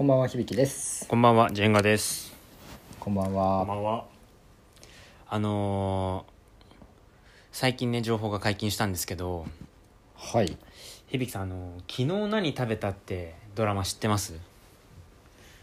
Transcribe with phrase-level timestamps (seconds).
[0.00, 2.32] こんばんは響ですこんばんは、ジェンガです。
[2.98, 4.06] こんばんこんはばんは。
[5.28, 6.32] あのー
[7.52, 9.44] 最近ね、情報が解禁したんですけど、
[10.16, 10.56] はい
[11.10, 14.40] 響さん、あのー昨日何食べたってドラマ知ってます？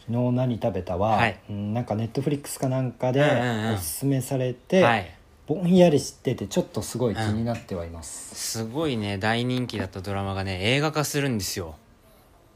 [0.06, 5.16] 昨日何食べたは、はいうんなんかネットフリックスかなんかでうんうんうんおすすめされて、はい。
[5.48, 11.74] ぼんやり知っててちょっとすごい気になってはいますすごいね、大人気だったドラマがね、映画化するんですよ。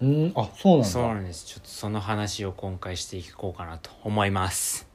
[0.01, 0.33] うん。
[0.35, 0.87] あそうなんだ。
[0.87, 1.45] そうなんです。
[1.45, 4.87] ちょっとその話を今回していこうかなと思います。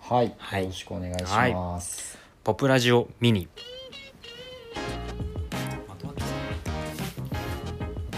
[0.00, 0.62] はい、はい。
[0.62, 3.48] よろしくお願いします、ポプラジオミニ。
[5.88, 6.24] まとまってき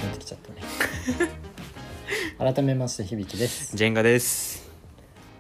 [0.02, 0.62] 出てきちゃったね。
[2.52, 3.71] 改めまして響です。
[3.71, 4.66] たジェンガです。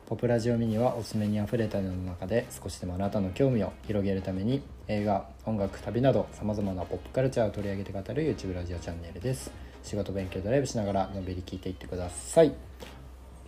[0.06, 8.04] ポプラジオミニはおすすめにあふれた世の中で少しでもあなたの興味を広げるために映画音楽旅などさまざまなポップカルチャーを取り上げて語る
[8.36, 9.50] YouTube ラジオチャンネルです
[9.86, 12.52] 仕事勉強ドライブしながらのんびり聞いていってください。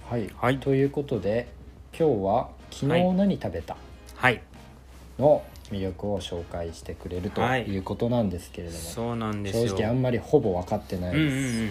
[0.09, 0.59] はい、はい。
[0.61, 1.49] ということで
[1.99, 3.77] 今日は「昨日何食べた?
[4.15, 4.41] はい。」
[5.19, 7.65] の魅力を紹介してくれるとはい。
[7.65, 9.69] いうことなんですけれども、そうなんですよ。
[9.71, 11.67] 正直あんまりほぼ分かってないうんです、うんう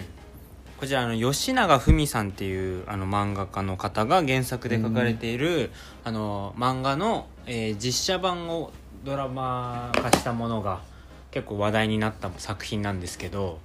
[0.80, 5.70] こちらあの吉永文さんっていうあの漫画家の方が原作で書かれている、
[6.04, 8.70] あの漫画の、えー実写版を
[9.02, 10.82] ドラマ化したものが
[11.30, 13.60] 結構話題になった作品なんですけど、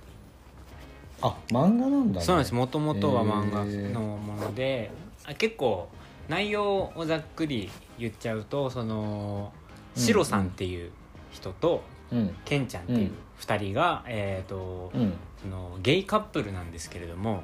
[1.24, 2.54] あ漫画なんだ、ね、そうなんです。
[2.54, 4.92] もともとは漫画のもので、
[5.26, 5.88] あ結構
[6.28, 9.54] 内容をざっくり言っちゃうとその
[9.96, 10.02] うん。
[10.02, 10.92] シロさんっていう
[11.32, 12.36] 人と、うん。
[12.44, 15.14] ケンちゃんっていう2人が、えーとうん。
[15.42, 17.44] そのゲイカップルなんですけれども、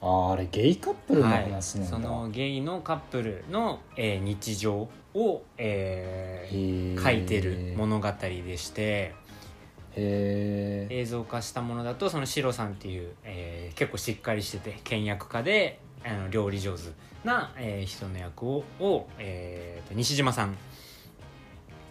[0.00, 7.02] あーあれゲイカップルのはい、話なんだ、そのゲイのカップルの、えー日常を、えー。
[7.02, 9.14] 書いてる物語でして
[10.00, 16.82] 映像化したものだとそのシロさんっていう、えー結構しっかりしてて倹約家であの料理上手
[17.24, 20.56] な、えー人の役をを、えーと西島さん。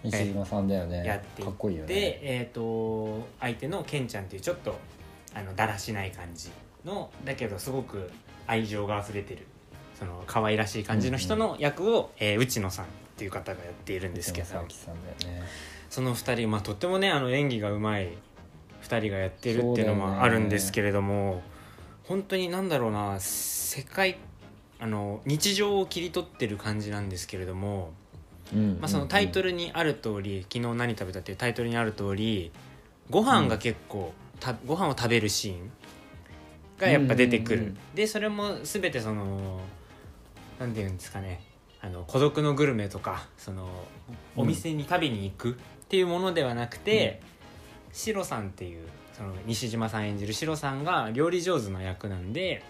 [0.03, 1.05] 西島さんだよね。
[1.05, 1.87] やっていかっこいいよね。
[1.87, 4.77] で、えー、と相手のケンちゃんっていうちょっと
[5.33, 6.49] あのだらしない感じ
[6.86, 8.09] のだけどすごく
[8.45, 9.45] 愛情が溢れてる
[9.98, 12.87] その可愛らしい感じの人の役を、えー内野さんっ
[13.17, 14.48] ていう方がやっているんですけど。
[14.48, 15.48] 内野佐さんだよね
[15.89, 18.09] その2人、まあ、とってもねあの演技がうまい
[18.83, 21.42] 2人がやってるっていうのもあるんですけれども、
[22.03, 24.17] 本当になんだろうな世界
[24.80, 27.92] あの日常を切り取ってる感じなんですけれども、
[28.53, 28.77] うん。
[28.80, 32.52] まあ、そのタイトルルにある通り「昨日何食べた?」っていうタイトルにある通り
[33.09, 35.71] ご飯が結構、たご飯を食べるシーン
[36.77, 39.59] がやっぱ出てくる、うんうんうんでそれも全てその
[40.59, 41.42] なんていうんですかね
[41.81, 43.64] あの孤独のグルメとかその
[44.36, 47.21] うんお店に食べに行くっていうものではなくて、
[47.93, 48.86] シロさんっていう
[49.17, 52.61] その西島さん演じるシロさんが料理上手な役なんで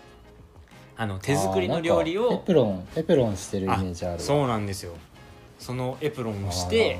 [0.95, 4.19] あの手作りの料理をエプロンエプロンしてるイメージあるわ。
[4.19, 4.93] そうなんですよ。
[5.57, 6.99] そのエプロンをして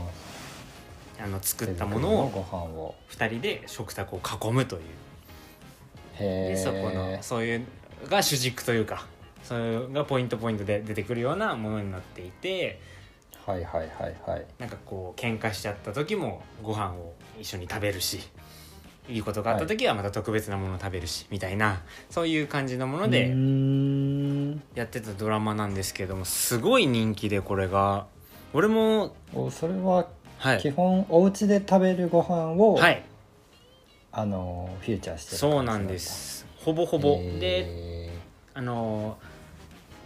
[1.23, 2.95] あの作ったものを手作りご飯を。
[3.11, 4.81] 2人で食卓を囲むという。
[4.81, 4.87] へ
[6.19, 7.65] えでそこのそういう
[8.09, 9.05] が主軸というか
[9.43, 12.81] それがポイントポイントで出てくるようなものになっていて
[13.45, 14.45] はいはいはいはい。
[14.59, 18.19] なんかこう喧嘩しちゃった時もご飯を一緒に食べるし
[19.07, 24.51] いいことがあった時はまた特別なものを食べるし、みたいなそういう感じのものでん。
[24.75, 28.07] やってたドラマなんですけどもすごい人気でこれが。
[28.53, 30.07] 俺もおそれは
[30.39, 30.71] 基はい。
[30.71, 33.03] 本お家で食べるご飯を、はい。
[34.11, 36.45] あのフューチャーしてるそうなんです。
[36.57, 37.39] ほぼほぼ、へー。
[37.39, 38.09] で
[38.53, 39.17] あの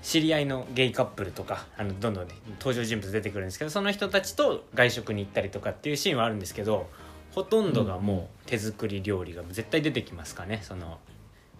[0.01, 6.89] 知り合いのゲイカップルとかあのどんどん、ね、登場人物出てくるんですけどその人たちと外食に行ったりとかっていうシーンはあるんですけど
[7.33, 10.99] ほとんどがもう手作り料理が絶対出てきますかねその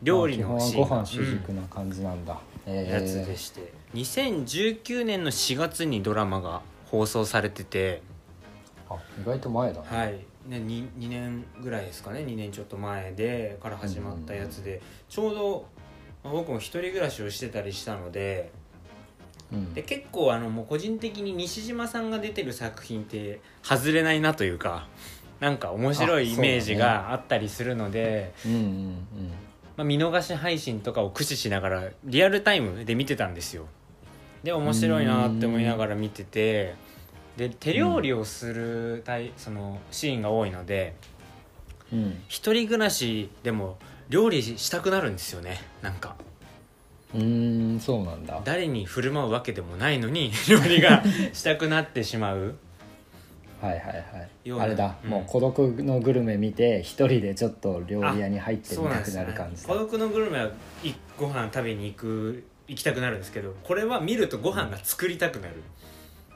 [0.02, 0.88] 料理のシーンが。
[0.88, 2.86] 基本はご飯主軸な感じなんだ、うん。
[2.86, 3.72] やつでして。
[3.94, 8.02] 2019年の4月にドラマが放送されてて
[8.90, 10.12] あ意外と前だね、はい、
[10.48, 12.22] ね、2, 2年ぐらいですかね。
[12.22, 15.91] 2年ちょっと前でから始まったやつで、ちょうどまあ
[16.24, 18.52] 僕も一人暮らしをしてたりしたので
[19.52, 19.74] うん。
[19.74, 24.88] で結構あのもう個人的に西島さんが出てる作品って外れないなというか
[25.40, 28.98] なんか面白いイメージがあったりするので、うんうん。
[29.76, 33.66] まあ、見逃し配信とかを駆使しながらリアルタイムで見てたんですよ。
[34.44, 36.76] で面白いなって思いながら見てて
[37.38, 40.96] で手料理をするタイそのシーンが多いので
[41.92, 42.00] うん。
[42.00, 42.24] うん。
[42.28, 43.80] 一人暮らしでも
[44.12, 46.16] 料理したくなるんですよねなんか。
[47.16, 48.42] うーんそうなんだ。
[48.44, 52.56] 誰に振る舞うわけでもないのに 料理がしたくなってしまう。
[53.62, 54.62] はいはいはい。
[54.62, 55.10] あれだ、うん。
[55.10, 59.70] もう孤独のグルメ見て一人でちょっと料理屋に入ってみたくなる感じだ。
[59.70, 60.52] 孤独のグルメは
[60.84, 65.56] いご飯食べに行く行きたくなるんですけどこれは見るとご飯が作りたくなる、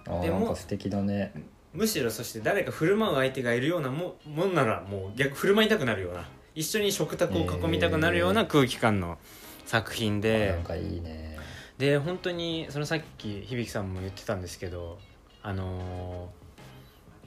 [0.08, 1.34] あーでもなんか素敵だね。
[1.74, 6.26] むしろそして誰か振る舞う相手がいるようなももんならもう逆振る舞いたくなるような
[6.56, 9.18] 一緒に食卓を囲みたくなるような空気感の
[9.66, 11.38] 作品で、なんかいいね。
[11.78, 14.98] で本当にそのさっき響さんも言ってたんですけど
[15.44, 16.46] あのー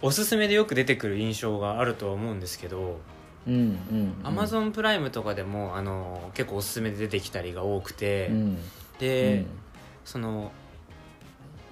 [0.00, 3.00] おすすめでよく出てくる印象があるとは思うんですけど
[3.46, 8.58] うんうんアマゾンプライムとかでも、あのー結構おすすめで出てきたりが多くて、うん。
[8.98, 9.44] で、
[10.04, 10.52] その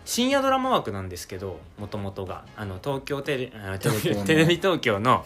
[0.07, 2.45] 深夜ドラマ枠なんですけどもともとが。
[2.57, 4.25] あの東京テレあ東京の。
[4.25, 5.25] テレビ東京の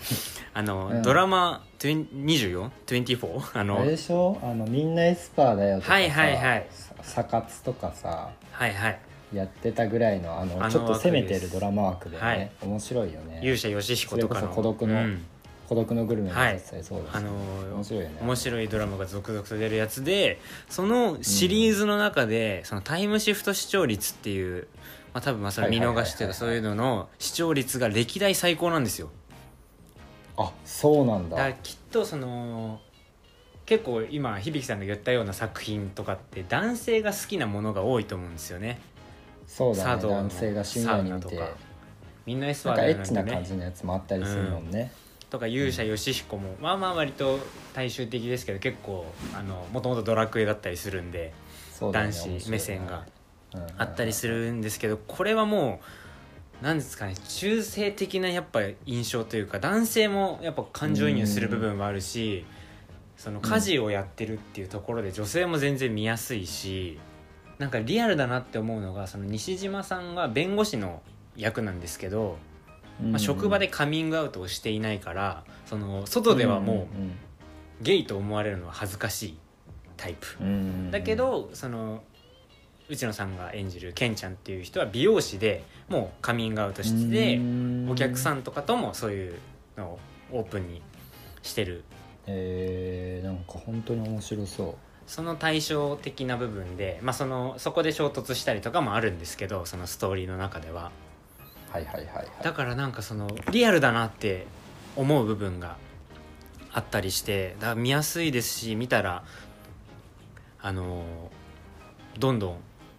[0.54, 1.02] あの、うん。
[1.02, 3.40] ドラマ 24?24?
[3.58, 4.38] あうん、のあれでしょ？
[4.42, 6.66] あのみんなエスパーだよとかさはいはいはい。
[6.70, 8.98] さサカツとかさはいはい。
[9.34, 12.50] やってたぐらいのあのちょっと攻めてるドラマ枠でね、はい。
[12.62, 13.40] 面白いよね。
[13.42, 14.48] 勇者ヨシヒコとかの。
[14.48, 15.24] 孤独のうん
[15.70, 17.30] 孤独のグルメも実際そうだし、あの
[17.76, 18.18] 面白いよね。
[18.22, 24.66] 面白いドラマが続々と出るやつでそのシリーズの中で、そのタイムシフト視聴率っていう、
[25.14, 29.10] まあ、多分まあそれ見逃しというかそういうのの視聴率が歴代最高なんですよ。
[30.36, 31.36] あそうなんだ。
[31.36, 32.80] だきっとその
[33.64, 38.80] 結構今響さんが言ったような作品とかって男性が好きなものが多いと思うんですよね。
[39.46, 40.02] そうだね。
[40.02, 41.36] 男性が深夜にとか。
[42.26, 44.92] みんなエスパなんかエーだよなんてねッチな感じのやつもあったりするもんね、
[45.30, 47.38] とか勇者ヨシヒコもまあまあ割と
[47.72, 51.32] 大衆的ですけど結構あのもともとドラクエだったりするんで
[51.80, 53.06] ね男子目線が
[53.78, 55.80] あったりするんですけどこれはも
[56.60, 62.44] う何ですかね中性的なやっぱ印象というか男性もやっぱ感情移入する部分はあるし
[63.16, 66.98] その家事をやってるっていうところで女性も全然見やすいし
[67.58, 71.02] なんかリアルだなって思うのがその西島さんが弁護士の
[71.36, 72.49] 役なんですけど、うん
[73.02, 76.88] まあ、職場でカミングアウトをしていないからその外ではも
[77.80, 79.38] うゲイと思われるのは恥ずかしい
[79.96, 80.26] タイプ。
[80.90, 82.02] だけどその
[82.88, 87.40] 内野さんが演じるケンちゃんっていう人は美容師でもうカミングアウトして
[87.88, 89.34] お客さんんとかともそういう
[89.76, 89.98] のを
[90.32, 90.82] オープンに
[91.42, 91.84] してる。
[92.26, 94.74] えー、なんか本当に面白そう。
[95.06, 100.92] その対照的な部分で、まあ、そのそこで衝突したりとかもあるんですけどそのストーリーの中では
[101.72, 102.26] はいはいはいはい。
[102.42, 104.46] だからなんかそのリアルだなって
[104.96, 105.76] 思う部分が
[106.72, 109.24] あったりしてだから見やすいですし見たら
[110.60, 111.04] あの
[112.18, 112.56] どんどん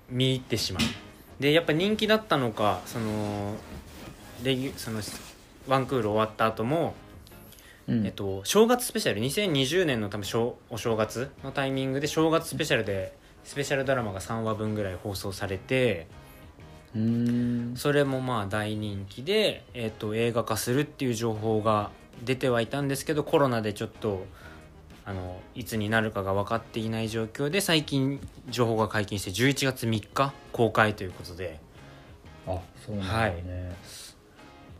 [0.10, 0.84] 見入ってしまう。
[1.42, 3.56] でやっぱ人気だったのかその
[4.44, 5.02] レギュその
[5.68, 6.96] ワンクール終わった後も、
[7.88, 8.06] うん。
[8.06, 16.08] えっと、正月スペシャル2020年の多分正お正月のタイミングで正月スペシャルでスペシャルドラマが3話分ぐらい放送されて
[17.76, 21.92] それもまあ大人気で、えっと映画化するっていう情報が
[22.24, 24.26] 出てはいたんですけどコロナでちょっと
[25.06, 31.60] あのいつになるかが分かっていない状況で最近情報が解禁して11月3日公開ということで。
[32.48, 33.76] あそうなんだね、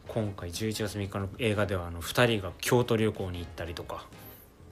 [0.08, 4.08] 今回11月3日の映画ではあの2人が京都旅行に行ったりとか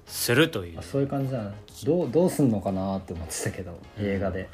[0.08, 0.80] するという。
[0.80, 1.52] あそういう感じなの
[1.86, 4.06] どうどうすんのかなって思ってたけどうん。
[4.06, 4.50] 映画で、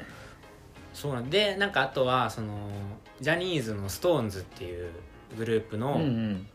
[0.96, 2.70] そうなんでなんかあとはその
[3.20, 4.90] ジャニーズの SixTONES っていう
[5.36, 6.46] グループの、うんうん。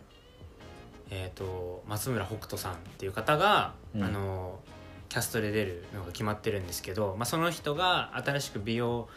[1.11, 4.03] えー、と松村北斗さんっていう方が、うん。
[4.03, 4.59] あの
[5.09, 9.09] キャストで出るのが決まってるんですけど、まあ、その人が新しく美容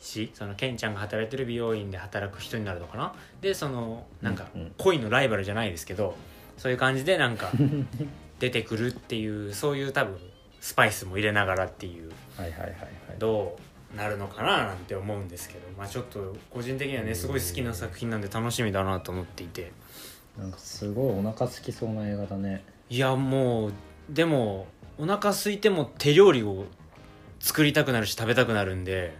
[0.00, 3.14] 師そのケンちゃんが働いてる美容院で働く人になるのかな。
[3.42, 4.46] でそのなんか
[4.78, 6.16] 恋のライバルじゃないですけど
[6.56, 7.52] そういう感じでなんか
[8.40, 10.18] 出てくるっていうそういう多分
[10.60, 12.10] スパイスも入れながらっていう。
[12.36, 13.18] はいはいはいはい。
[13.18, 19.72] どうなるのかななんて思うんですけど、まあ、ちょっと個人的にはねすごい好きな作品なんで楽しみだなと思っていて。
[20.38, 22.62] なんかすごいお腹空きそうな映画だね。
[22.90, 23.72] いやもう
[24.10, 24.66] でも
[24.98, 26.66] お腹空いても手料理を
[27.40, 29.16] 作りたくなるし食べたくなるんで。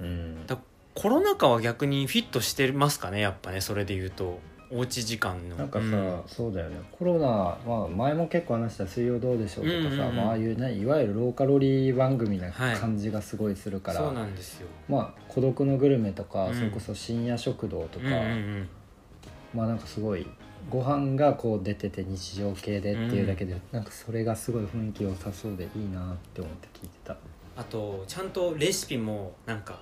[0.00, 0.46] うん。
[0.46, 0.58] だ
[0.94, 4.38] コロナ禍は逆にフィットしてますかねやっぱねそれで言うと
[4.74, 5.56] おうち時間の。
[5.56, 6.22] なんかさ、うん。
[6.26, 6.80] そうだよね。
[6.90, 14.68] コロナ、まあ、前も結構話した「水曜どうでしょう」とかさ、まあ、ああいうねいわゆるローカロリー番組なはい感じがすごいするから、そうなんですよ。
[14.88, 16.54] まあ孤独のグルメとか、うん。
[16.54, 18.06] それこそ深夜食堂とか、
[19.54, 20.26] まあなんかすごい
[20.68, 27.16] ご飯がこう出てて日常系でっていうだけで、なんかそれがすごい雰囲気良さそうでいいなって思って聞いてた。
[27.56, 29.78] あとちゃんとレシピもなんか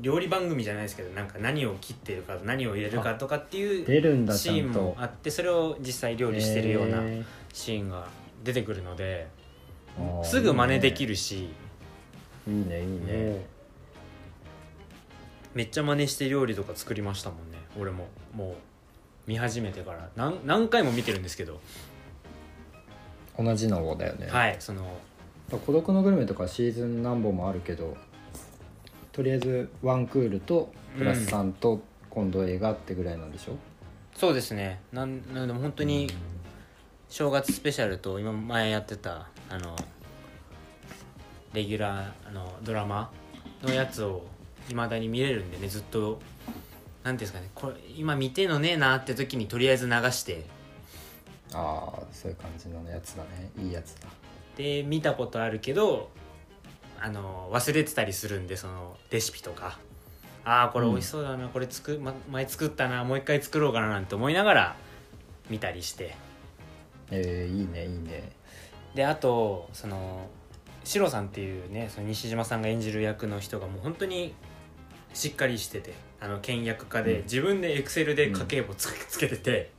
[0.00, 3.86] 料理番組じゃないですけどなんか何を切ってるか何を入れるかとかっていう
[4.32, 8.06] シーンもあってそれを実際料理してるようなへシーンが
[8.44, 9.28] 出てくるので
[10.24, 11.50] すぐ真似できるるし。
[12.46, 13.46] いいねいいね。
[15.54, 17.58] めっちゃ真似して料理とか作りましたもんね。
[17.78, 18.54] 俺ももう
[19.26, 20.08] 見始めてから。
[20.16, 21.60] 何何回も見てるんですけど、
[23.38, 24.98] 同じのだよね、はいその
[25.66, 27.96] 孤独のグルメとかシーズン何本もあるけど
[29.12, 33.56] とりあえずワンクールとプラス3と今度映画ってぐらいなんでしょ、
[34.14, 34.80] そうですね。
[34.92, 36.10] なんなんでも本当に
[37.08, 39.76] 正月スペシャルと今前やってたあの
[41.52, 43.10] レギュラーあのドラマ
[43.62, 44.24] のやつを
[44.70, 46.20] いまだに見れるんでねずっと
[47.04, 50.44] なんていうんですかねこれ今見てんのねえなって時にとりあえず流して
[51.52, 53.50] ああそういう感じのやつだね。
[53.58, 54.08] いいやつだ。
[54.56, 56.10] で見たことあるけど
[57.02, 59.78] あの忘れてたりするんでそのレシピとか。
[60.44, 64.76] ああこれ美味しそうだな、これ作、ま、前作ったなもう一回作ろうかななんて思いながら
[65.50, 66.16] 見たりして。
[67.10, 68.32] えー、いいねいいね。
[68.94, 70.28] であとその
[70.84, 74.34] シロさんっていうねその西島さんが演じる役の人がもう本当に
[75.14, 77.22] しっかりしててあの倹約家で、うん。
[77.22, 79.70] 自分でエクセルで家計簿つけてて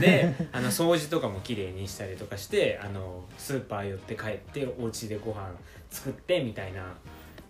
[0.00, 5.50] であの掃除とかも綺麗にしたりとかしてあのスーパー寄って帰ってお家でご飯
[5.90, 6.94] 作ってみたいな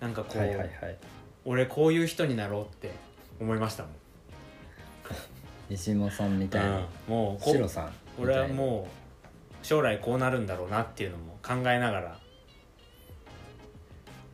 [0.01, 0.71] なんかこう、はいはいはい。
[1.45, 2.93] 俺こういう人になろうって
[3.41, 3.93] 思いましたもん。
[5.71, 6.85] 西本さんみたいなうん。
[7.09, 8.89] もうこシロさん俺はも
[9.63, 12.19] う将来こうなるんだろうなっていうのも考えながら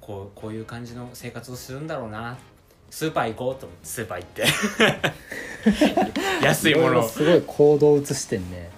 [0.00, 2.36] こうこういう感じの生活をするんだろうな。
[2.88, 4.44] スーパー行こうと思ってスーパー行って
[6.42, 7.08] 安いものを。
[7.08, 8.70] すごい行動を移してんね。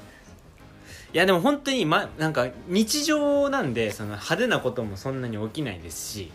[1.13, 6.33] いやでも本当に、ま、なんか日常なんでその派手なこともそんなに起きないですし。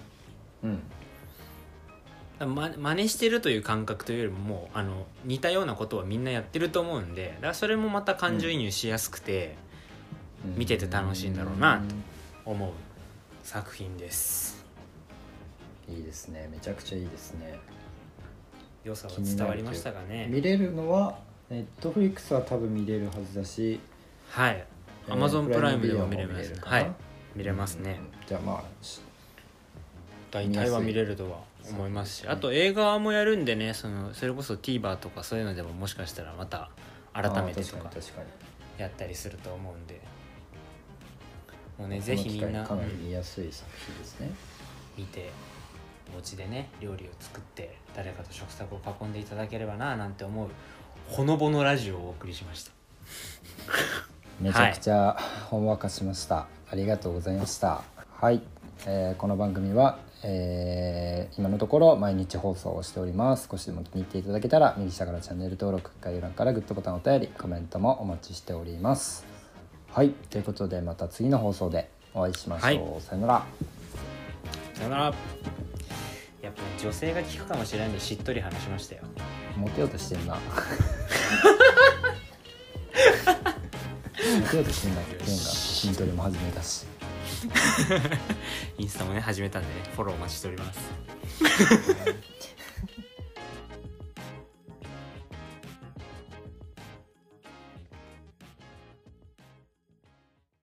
[0.63, 0.81] うん。
[2.39, 9.55] ま真似してるという感覚というよりももうあの似たようなことはみんなやってると思うんでだからそれもまた感情移入しやすくて
[10.45, 10.57] うん。
[10.57, 11.95] 見てて楽しいんだろうなと
[12.45, 12.71] 思う
[13.43, 14.65] 作品です。
[15.89, 16.49] いいですね。
[16.51, 17.59] めちゃくちゃいいですね
[18.83, 20.01] 良さは伝わりましたか。
[20.03, 21.17] ね見れるのは
[21.49, 23.79] ネットフリックスは多分見れるはずだし
[24.29, 24.55] はい。
[24.57, 24.73] えー
[25.09, 26.53] アマゾンプライムでも見れます。
[26.61, 26.91] はい。
[27.35, 27.99] 見れますね。
[28.21, 28.27] うん。
[28.27, 29.01] じゃあまあし
[30.31, 36.69] 大体は見れるとは思いますしあと映画もやるんでねそのそれこそ TVer とかそういうのでももしかしたらまた
[37.13, 37.91] 改めてとか
[38.77, 40.01] やったりすると思うんで。
[41.77, 42.67] もうねこぜひみんな
[43.01, 44.31] 見やすい作品ですね。
[44.97, 45.31] 見て
[46.15, 50.47] お家でね料理を作って誰かと食卓を囲んでいただければななんて思う
[51.07, 52.71] ほのぼのラジオをお送りしました。
[54.39, 55.17] めちゃくちゃ
[55.49, 57.83] ほんわかしました、ありがとうございました。
[58.19, 58.41] はい、
[58.85, 63.47] えーこの番組は、えー今のところ毎日放送をしております。
[63.49, 69.25] 少しでも気に入っていただけたら右下からチャンネル登録概要欄からグッドボタンお便りコメントもお待ちしております。
[69.91, 70.09] はい。
[70.09, 73.01] ということでまた次の放送でお会いしましょう、はい。
[73.01, 73.45] さよなら。
[74.73, 75.13] さよなら
[76.43, 79.03] やっぱ女性が聞くかもしれないんでしっとり話しましたよ。
[79.55, 80.35] モテようとしてんな。
[80.35, 80.41] モ
[84.49, 86.85] テようとしてんなケンが筋トレも始めたし。
[88.77, 90.79] インスタもね始めたんでねフォローお待ちしております